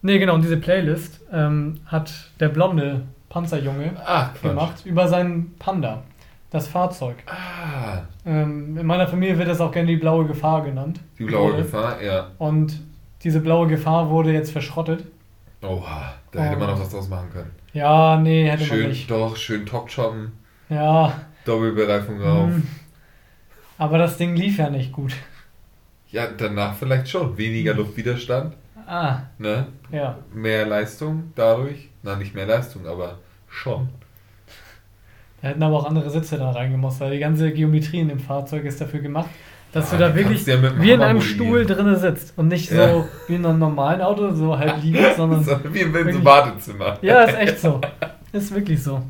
[0.00, 6.02] Ne, genau, und diese Playlist ähm, hat der blonde Panzerjunge Ach, gemacht über seinen Panda,
[6.50, 7.16] das Fahrzeug.
[7.26, 8.02] Ah.
[8.24, 11.00] Ähm, in meiner Familie wird das auch gerne die blaue Gefahr genannt.
[11.18, 12.28] Die blaue Gefahr, ja.
[12.38, 12.80] Und
[13.24, 15.04] diese blaue Gefahr wurde jetzt verschrottet.
[15.62, 17.50] Oha, da hätte man noch was draus machen können.
[17.72, 19.10] Ja, nee, hätte schön, man nicht.
[19.10, 20.32] Doch, schön top choppen.
[20.68, 21.12] Ja.
[21.44, 22.50] Doppelbereifung drauf.
[22.50, 22.68] Hm.
[23.78, 25.14] Aber das Ding lief ja nicht gut.
[26.10, 27.38] Ja, danach vielleicht schon.
[27.38, 27.78] Weniger hm.
[27.78, 28.54] Luftwiderstand.
[28.86, 29.20] Ah.
[29.38, 29.66] Ne?
[29.92, 30.18] Ja.
[30.32, 31.88] Mehr Leistung dadurch.
[32.02, 33.88] Na, nicht mehr Leistung, aber schon.
[35.40, 38.64] Da hätten aber auch andere Sitze da reingemusst, weil die ganze Geometrie in dem Fahrzeug
[38.64, 39.28] ist dafür gemacht,
[39.72, 42.76] dass ja, du da wirklich ja wie in einem Stuhl drin sitzt und nicht so
[42.76, 43.04] ja.
[43.28, 45.44] wie in einem normalen Auto, so halb liegend, sondern.
[45.44, 46.98] so, wie in so Badezimmer.
[47.02, 47.80] Ja, ist echt so.
[48.30, 49.02] Ist wirklich so.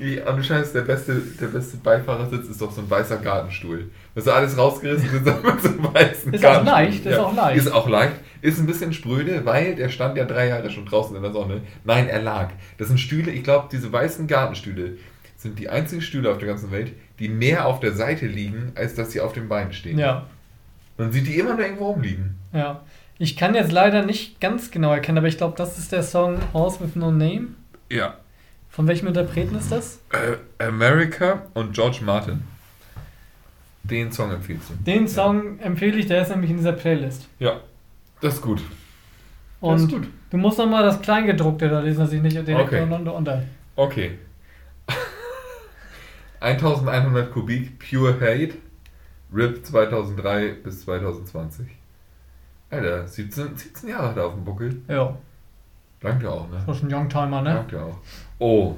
[0.00, 3.90] Ja, und du scheinst, der beste, der beste Beifahrersitz ist doch so ein weißer Gartenstuhl.
[4.14, 7.22] Das ist alles rausgerissen ist mit so einem weißen Ist auch leicht, ist ja.
[7.22, 7.58] auch leicht.
[7.58, 8.14] Ist auch leicht.
[8.40, 11.62] Ist ein bisschen spröde, weil der stand ja drei Jahre schon draußen in der Sonne.
[11.84, 12.50] Nein, er lag.
[12.78, 14.96] Das sind Stühle, ich glaube, diese weißen Gartenstühle
[15.36, 18.94] sind die einzigen Stühle auf der ganzen Welt, die mehr auf der Seite liegen, als
[18.94, 19.98] dass sie auf den Beinen stehen.
[19.98, 20.26] Ja.
[20.98, 22.38] Man sieht die immer nur irgendwo rumliegen.
[22.52, 22.82] Ja.
[23.18, 26.38] Ich kann jetzt leider nicht ganz genau erkennen, aber ich glaube, das ist der Song
[26.52, 27.48] Horse with No Name.
[27.90, 28.16] Ja.
[28.72, 30.00] Von welchem Interpreten ist das?
[30.12, 32.42] Äh, America und George Martin.
[33.82, 34.74] Den Song empfiehlst du?
[34.82, 35.66] Den Song ja.
[35.66, 37.28] empfehle ich, der ist nämlich in dieser Playlist.
[37.38, 37.60] Ja,
[38.22, 38.62] das ist gut.
[39.60, 40.08] Und das ist gut.
[40.30, 42.82] du musst nochmal das Kleingedruckte da lesen, dass ich nicht direkt okay.
[42.82, 43.42] unter, unter.
[43.76, 44.18] Okay.
[46.40, 48.54] 1100 Kubik Pure Hate,
[49.34, 51.66] RIP 2003 bis 2020.
[52.70, 54.80] Alter, 17, 17 Jahre hat er auf dem Buckel.
[54.88, 55.14] Ja.
[56.00, 56.62] Langt ja auch, ne?
[56.66, 57.54] Das ist ein Youngtimer, ne?
[57.54, 57.98] Langt ja auch.
[58.42, 58.76] Oh.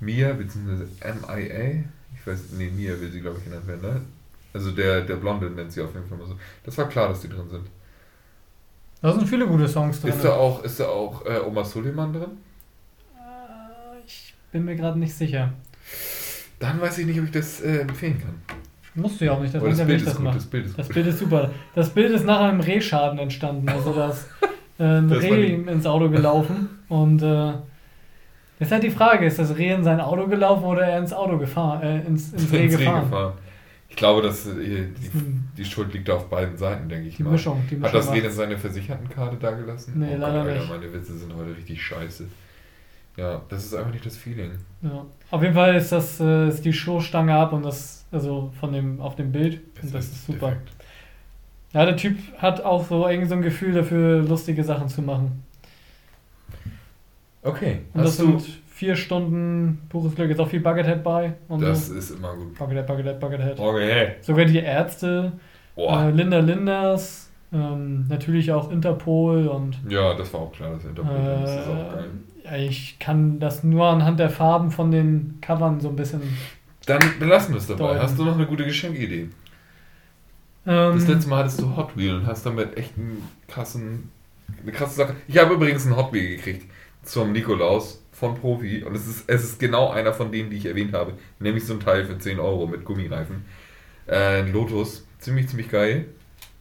[0.00, 0.86] Mia, bzw.
[1.04, 1.84] MIA.
[2.14, 4.00] Ich weiß, nee, Mia will sie, glaube ich, genannt werden, ne?
[4.52, 6.34] Also der, der Blonde nennt sie auf jeden Fall mal so.
[6.64, 7.66] Das war klar, dass die drin sind.
[9.02, 10.10] Da sind viele gute Songs drin.
[10.10, 12.30] Ist da auch, ist da auch äh, Oma Suleiman drin?
[13.14, 15.52] Äh, ich bin mir gerade nicht sicher.
[16.58, 18.34] Dann weiß ich nicht, ob ich das äh, empfehlen kann.
[18.94, 20.88] Musst du ja auch nicht, das, das Bild ist das gut, das Bild ist Das
[20.88, 21.50] Bild ist super.
[21.74, 23.68] Das Bild ist nach einem Rehschaden entstanden.
[23.68, 24.26] Also da ist
[24.78, 27.22] äh, ein das Reh ins Auto gelaufen und
[28.58, 31.12] äh, ist halt die Frage, ist das Reh in sein Auto gelaufen oder er ins
[31.12, 32.96] Auto gefahren, äh, ins, ins Reh ins gefahren?
[32.96, 33.32] Reh gefahren.
[33.88, 35.12] Ich glaube, dass äh, die,
[35.56, 37.30] die, Schuld liegt auf beiden Seiten, denke ich die mal.
[37.30, 39.94] Mischung, die Mischung Hat das Reh denn seine Versichertenkarte da gelassen?
[39.96, 40.70] Nee, oh leider Gott, Alter, nicht.
[40.70, 42.26] Meine Witze sind heute richtig scheiße.
[43.16, 44.50] Ja, das ist einfach nicht das Feeling.
[44.82, 45.06] Ja.
[45.30, 49.00] Auf jeden Fall ist das äh, ist die Showstange ab und das, also von dem,
[49.00, 49.60] auf dem Bild.
[49.76, 50.48] Das und das ist, ist super.
[50.48, 50.70] Defekt.
[51.72, 55.42] Ja, der Typ hat auch so irgendwie so ein Gefühl dafür, lustige Sachen zu machen.
[57.46, 57.78] Okay.
[57.94, 58.42] Und das sind
[58.76, 60.30] vier Stunden pures Glück.
[60.30, 61.34] Ist auch viel Buckethead bei.
[61.48, 61.94] das so.
[61.94, 62.58] ist immer gut.
[62.58, 63.58] Buckethead, Buckethead, Buckethead.
[63.58, 64.14] Okay.
[64.20, 65.32] Sogar die Ärzte.
[65.76, 67.30] Äh, Linda Linders.
[67.52, 69.78] Ähm, natürlich auch Interpol und.
[69.88, 72.10] Ja, das war auch klar, dass Interpol äh, das ist auch geil.
[72.44, 76.22] Ja, ich kann das nur anhand der Farben von den Covern so ein bisschen.
[76.86, 77.88] Dann belassen wir es dabei.
[77.88, 78.02] Deuten.
[78.02, 79.28] Hast du noch eine gute Geschenkidee?
[80.66, 84.10] Ähm, das letzte Mal hattest du Hot Wheel und hast damit echt einen krassen,
[84.62, 85.14] eine krasse Sache.
[85.28, 86.66] Ich habe übrigens einen Hot Wheel gekriegt
[87.06, 90.66] zum Nikolaus von Profi und es ist, es ist genau einer von denen, die ich
[90.66, 91.12] erwähnt habe.
[91.38, 93.44] Nämlich so ein Teil für 10 Euro mit Gummireifen.
[94.08, 95.06] Äh, Lotus.
[95.18, 96.06] Ziemlich, ziemlich geil.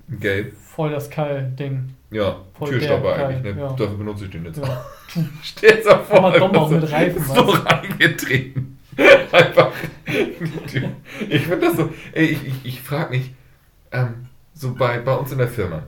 [0.08, 0.53] Gelb.
[0.58, 1.89] Voll das Keil-Ding.
[2.12, 3.55] Ja, Voll Türstopper eigentlich.
[3.55, 3.62] Ne?
[3.62, 3.69] Ja.
[3.69, 4.58] Dafür benutze ich den jetzt.
[4.58, 4.86] Ja.
[5.43, 7.23] Stell dir vor, mal dumm auch mit Reifen.
[7.23, 8.77] So reingetreten.
[9.31, 9.71] Einfach.
[11.29, 11.89] ich finde das so.
[12.13, 13.34] Ey, ich, ich, ich frage mich,
[13.91, 15.84] ähm, so bei, bei uns in der Firma,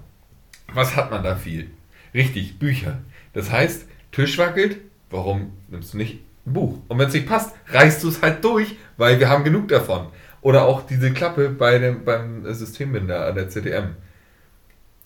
[0.74, 1.70] was hat man da viel?
[2.14, 3.00] Richtig, Bücher.
[3.34, 3.88] Das heißt,
[4.18, 4.78] Tisch wackelt,
[5.12, 6.80] warum nimmst du nicht ein Buch?
[6.88, 10.08] Und wenn es nicht passt, reißt du es halt durch, weil wir haben genug davon.
[10.42, 13.90] Oder auch diese Klappe bei dem, beim Systembinder an der CTM.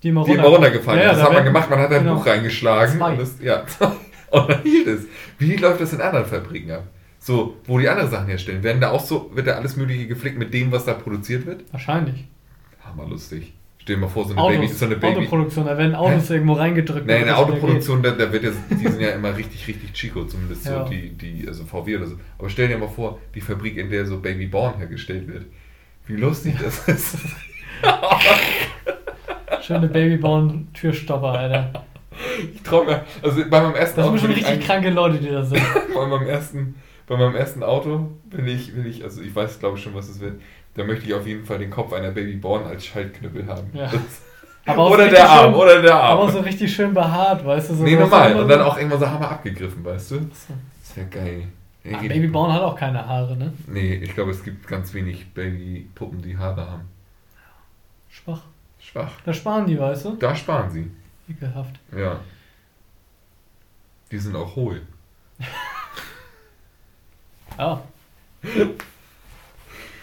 [0.01, 2.15] Die immer, die immer runtergefallen ja, ja, Das hat man gemacht, man hat ein genau.
[2.15, 3.01] Buch reingeschlagen.
[3.01, 3.65] Und, das, ja,
[4.29, 5.01] und dann hielt es.
[5.39, 6.83] Wie läuft das in anderen Fabriken ab?
[7.19, 8.63] So, wo die andere Sachen herstellen.
[8.63, 11.65] Werden da auch so, wird da alles Mögliche geflickt mit dem, was da produziert wird?
[11.73, 12.29] Wahrscheinlich.
[12.85, 13.53] Hammerlustig.
[13.81, 14.67] Stell dir mal vor, so eine Autos, Baby.
[14.67, 15.17] So eine Baby.
[15.17, 16.33] Autoproduktion, da werden Autos Hä?
[16.35, 17.07] irgendwo reingedrückt.
[17.07, 20.23] Nein, in der Autoproduktion, da, da, wird ja, die sind ja immer richtig, richtig chico,
[20.25, 20.83] zumindest ja.
[20.83, 22.15] so die, die, also VW oder so.
[22.37, 25.45] Aber stell dir mal vor, die Fabrik, in der so Babyborn hergestellt wird.
[26.05, 27.17] Wie lustig das ist.
[29.63, 31.85] Schöne Babyborn-Türstopper, Alter.
[32.53, 34.13] Ich trau mir, also bei meinem ersten das Auto.
[34.13, 35.61] Das sind schon richtig kranke Leute, die da sind.
[35.95, 36.75] bei meinem ersten,
[37.07, 40.07] bei meinem ersten Auto bin ich, will ich, also ich weiß glaube ich schon, was
[40.07, 40.35] es wird
[40.75, 43.69] da möchte ich auf jeden Fall den Kopf einer Babyborn als Schaltknüppel haben.
[43.73, 43.91] Ja.
[44.77, 46.19] oder der Arm, schön, oder der Arm.
[46.19, 47.75] Aber so richtig schön behaart, weißt du?
[47.75, 48.35] So nee, normal.
[48.35, 50.19] Und dann auch irgendwann so Hammer abgegriffen, weißt du?
[50.19, 51.47] Das wäre geil.
[51.83, 53.51] Ah, Babyborn hat auch keine Haare, ne?
[53.65, 56.87] Nee, ich glaube, es gibt ganz wenig Babypuppen, die Haare haben.
[58.09, 58.43] Schwach.
[58.79, 59.11] Schwach.
[59.25, 60.15] Da sparen die, weißt du?
[60.15, 60.91] Da sparen sie.
[61.27, 61.79] Ekelhaft.
[61.95, 62.19] Ja.
[64.11, 64.81] Die sind auch hohl.
[67.57, 67.81] ja.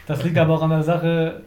[0.09, 1.43] Das liegt aber auch an der Sache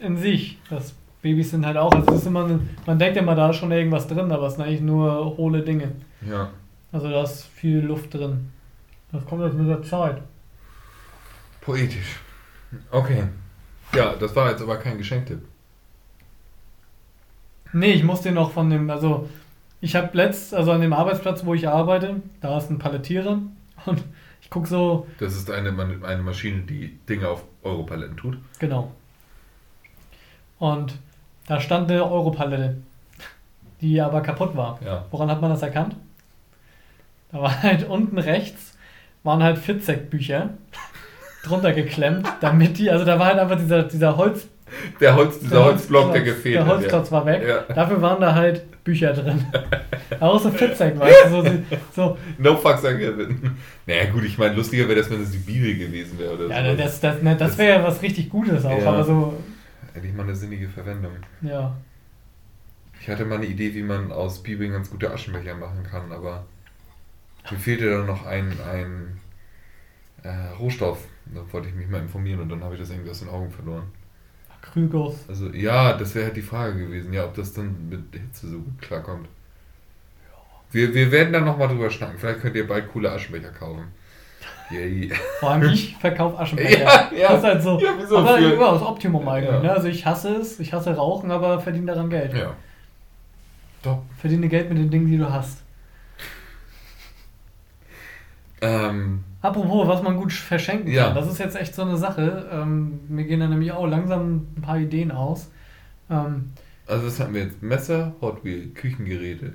[0.00, 0.58] in sich.
[0.68, 4.32] Das Babys sind halt auch, also immer, man denkt immer, da ist schon irgendwas drin,
[4.32, 5.92] aber es sind eigentlich nur hohle Dinge.
[6.28, 6.50] Ja.
[6.90, 8.50] Also da ist viel Luft drin.
[9.12, 10.20] Das kommt jetzt mit der Zeit.
[11.60, 12.18] Poetisch.
[12.90, 13.22] Okay.
[13.94, 15.42] Ja, das war jetzt aber kein Geschenktipp.
[17.72, 19.28] Nee, ich muss dir noch von dem, also
[19.80, 23.42] ich habe letzt, also an dem Arbeitsplatz, wo ich arbeite, da ist ein Palettierer
[23.86, 24.02] und
[24.40, 25.06] ich gucke so.
[25.20, 25.70] Das ist eine,
[26.02, 28.38] eine Maschine, die Dinge auf Europaletten tut.
[28.58, 28.92] Genau.
[30.58, 30.94] Und
[31.46, 32.76] da stand eine Europalette,
[33.80, 34.78] die aber kaputt war.
[34.84, 35.04] Ja.
[35.10, 35.96] Woran hat man das erkannt?
[37.30, 38.72] Da war halt unten rechts
[39.22, 40.50] waren halt Fitzek-Bücher
[41.44, 44.48] drunter geklemmt, damit die, also da war halt einfach dieser, dieser Holz.
[45.00, 46.66] Der Holz, dieser der Holzblock, der gefehlt hat.
[46.66, 47.16] Der Holzklotz ja.
[47.16, 47.42] war weg.
[47.46, 47.74] Ja.
[47.74, 49.44] Dafür waren da halt Bücher drin.
[50.20, 51.58] Auch so Fitzek, weißt du, so,
[51.94, 52.18] so.
[52.38, 53.56] No fucks are given.
[53.86, 56.70] Naja, gut, ich meine, lustiger wäre das, wenn es die Bibel gewesen wäre oder ja,
[56.70, 56.76] so.
[56.76, 58.88] das, das, ne, das, das wäre ja was richtig Gutes auch, ja.
[58.88, 59.42] aber so.
[59.94, 61.12] Endlich mal eine sinnige Verwendung.
[61.42, 61.76] Ja.
[63.00, 66.46] Ich hatte mal eine Idee, wie man aus Bibeln ganz gute Aschenbecher machen kann, aber
[67.50, 69.20] mir fehlte dann noch ein, ein
[70.22, 71.04] äh, Rohstoff.
[71.26, 73.50] Da wollte ich mich mal informieren und dann habe ich das irgendwie aus den Augen
[73.50, 73.84] verloren.
[74.62, 75.14] Krügers.
[75.28, 78.58] Also ja, das wäre halt die Frage gewesen, ja, ob das dann mit Hitze so
[78.58, 79.28] gut klarkommt.
[80.70, 82.18] Wir, wir werden dann nochmal drüber schnacken.
[82.18, 83.92] Vielleicht könnt ihr bald coole Aschenbecher kaufen.
[84.70, 85.12] Yay.
[85.40, 86.78] Vor allem ich verkaufe Aschenbecher.
[86.78, 87.28] Ja, ja.
[87.28, 87.78] Das ist halt so.
[87.78, 88.52] Ja, wieso aber für...
[88.54, 89.52] immer das Optimum eigentlich.
[89.52, 89.60] Ja.
[89.60, 89.72] Ne?
[89.72, 92.32] Also ich hasse es, ich hasse Rauchen, aber verdiene daran Geld.
[92.34, 92.54] Ja.
[93.82, 94.04] Top.
[94.16, 95.58] Verdiene Geld mit den Dingen, die du hast.
[98.62, 101.12] Ähm, Apropos, was man gut verschenken kann, ja.
[101.12, 102.48] das ist jetzt echt so eine Sache.
[102.52, 105.50] Ähm, mir gehen da nämlich auch langsam ein paar Ideen aus.
[106.08, 106.52] Ähm,
[106.86, 107.60] also was haben wir jetzt?
[107.60, 109.54] Messer, Hot Wheel, Küchengeräte.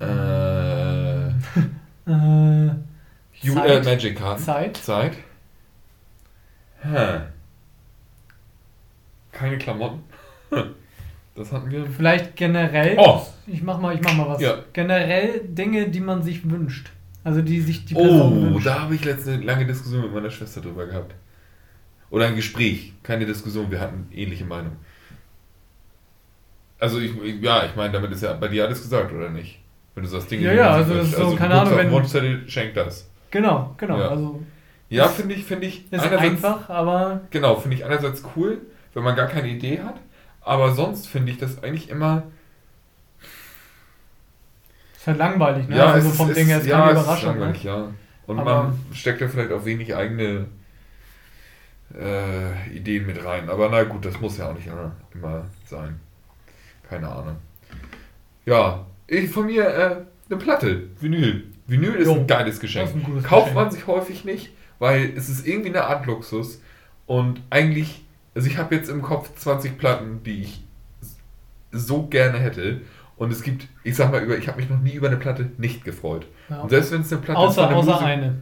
[0.00, 1.28] Äh,
[2.10, 2.70] äh,
[3.40, 3.70] Ju Zeit.
[3.70, 4.42] Äh, Magic Karten.
[4.42, 4.76] Zeit.
[4.76, 5.16] Zeit.
[6.82, 7.20] Hä.
[9.30, 10.02] Keine Klamotten.
[11.34, 11.86] Das hatten wir.
[11.86, 12.94] Vielleicht generell.
[12.98, 13.22] Oh.
[13.46, 14.42] Ich mach mal, ich mach mal was.
[14.42, 14.58] Ja.
[14.74, 16.90] Generell Dinge, die man sich wünscht.
[17.24, 18.66] Also die sich die Person Oh, wünscht.
[18.66, 21.14] da habe ich letzte lange Diskussion mit meiner Schwester drüber gehabt.
[22.10, 24.76] Oder ein Gespräch, keine Diskussion, wir hatten ähnliche Meinung.
[26.78, 29.60] Also ich, ja, ich meine, damit ist ja bei dir alles gesagt, oder nicht?
[29.94, 32.48] Wenn du sagst Dinge, ja, ja, also das ist so, also keine Ahnung, wenn Wunschzettel
[32.48, 33.08] schenkt das.
[33.30, 33.98] Genau, genau.
[33.98, 34.42] Ja, also
[34.88, 35.90] ja finde ich, finde ich.
[35.92, 37.20] Ist einfach, aber.
[37.30, 38.58] Genau, finde ich einerseits cool,
[38.94, 39.94] wenn man gar keine Idee hat.
[40.40, 42.24] Aber sonst finde ich das eigentlich immer.
[45.02, 45.76] Ist halt langweilig, ne?
[45.76, 47.38] Ja, also es vom ist, Ding her ist ja, keine Überraschung.
[47.38, 47.54] Ne?
[47.62, 47.88] ja.
[48.26, 50.46] Und aber man steckt ja vielleicht auch wenig eigene
[51.98, 53.50] äh, Ideen mit rein.
[53.50, 55.98] Aber na gut, das muss ja auch nicht immer, immer sein.
[56.88, 57.36] Keine Ahnung.
[58.46, 59.96] Ja, ich von mir äh,
[60.30, 61.48] eine Platte, Vinyl.
[61.66, 62.94] Vinyl ist jo, ein geiles Geschenk.
[62.94, 63.54] Ein Kauft Geschenk.
[63.54, 66.60] man sich häufig nicht, weil es ist irgendwie eine Art Luxus.
[67.06, 68.02] Und eigentlich
[68.34, 70.64] also ich habe jetzt im Kopf 20 Platten, die ich
[71.70, 72.80] so gerne hätte.
[73.16, 75.50] Und es gibt, ich sag mal, über, ich habe mich noch nie über eine Platte
[75.58, 76.26] nicht gefreut.
[76.48, 76.60] Ja.
[76.60, 77.76] Und selbst wenn es eine Platte außer, ist.
[77.76, 78.40] Außer Musik, eine.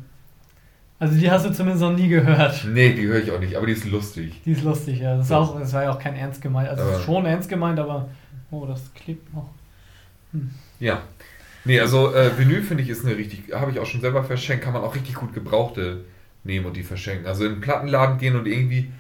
[0.98, 2.66] Also die hast du zumindest noch nie gehört.
[2.68, 4.40] Nee, die höre ich auch nicht, aber die ist lustig.
[4.44, 5.16] Die ist lustig, ja.
[5.16, 5.38] Das, ja.
[5.38, 6.68] Auch, das war ja auch kein ernst gemeint.
[6.68, 8.08] Also aber, schon ernst gemeint, aber.
[8.50, 9.48] Oh, das klebt noch.
[10.32, 10.50] Hm.
[10.78, 11.02] Ja.
[11.64, 14.64] Nee, also äh, Vinyl finde ich ist eine richtig, habe ich auch schon selber verschenkt,
[14.64, 16.04] kann man auch richtig gut gebrauchte
[16.44, 17.26] nehmen und die verschenken.
[17.26, 18.90] Also in den Plattenladen gehen und irgendwie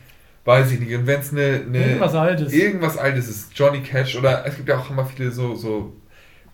[0.44, 0.94] weiß ich nicht.
[0.94, 1.78] Und wenn es eine, eine.
[1.78, 2.52] Irgendwas Altes.
[2.52, 3.58] Irgendwas Altes ist.
[3.58, 5.92] Johnny Cash oder es gibt ja auch immer viele so, so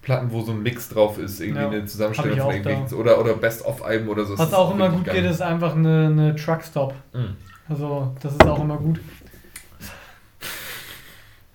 [0.03, 1.41] Platten, wo so ein Mix drauf ist.
[1.41, 2.99] Irgendwie ja, eine Zusammenstellung von irgendwelchen.
[2.99, 4.39] Oder, oder Best-of-Alben oder so.
[4.39, 6.95] Was auch immer gut geht, ist einfach eine, eine Truckstop.
[7.13, 7.37] Mhm.
[7.69, 9.01] Also, das ist auch immer gut.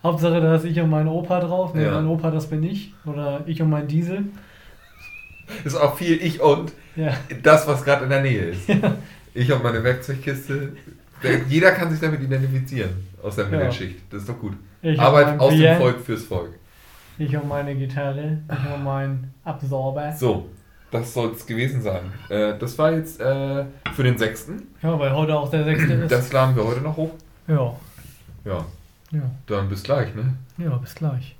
[0.02, 1.74] Hauptsache, da ist ich und mein Opa drauf.
[1.74, 1.92] Ne, ja.
[1.92, 2.92] mein Opa, das bin ich.
[3.06, 4.24] Oder ich und mein Diesel.
[5.64, 7.12] Ist auch viel ich und ja.
[7.42, 8.68] das, was gerade in der Nähe ist.
[8.68, 8.96] Ja.
[9.34, 10.74] Ich und meine Werkzeugkiste,
[11.48, 13.96] jeder kann sich damit identifizieren aus der Mittelschicht.
[13.96, 14.02] Ja.
[14.10, 14.54] Das ist doch gut.
[14.82, 16.52] Ich Arbeit aus Bier, dem Volk fürs Volk.
[17.18, 20.12] Ich und meine Gitarre, ich und mein Absorber.
[20.12, 20.48] So,
[20.90, 22.12] das soll es gewesen sein.
[22.28, 24.48] Äh, das war jetzt äh, für den 6.
[24.82, 25.82] Ja, weil heute auch der 6.
[26.04, 26.12] ist.
[26.12, 27.12] Das laden wir heute noch hoch.
[27.46, 27.74] Ja.
[28.44, 28.64] Ja.
[29.12, 29.30] Ja.
[29.46, 30.34] Dann bis gleich, ne?
[30.58, 31.36] Ja, bis gleich.